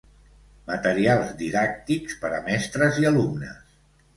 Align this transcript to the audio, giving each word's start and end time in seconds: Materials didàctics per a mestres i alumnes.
Materials 0.69 1.35
didàctics 1.43 2.17
per 2.25 2.33
a 2.39 2.43
mestres 2.49 2.99
i 3.05 3.07
alumnes. 3.11 3.81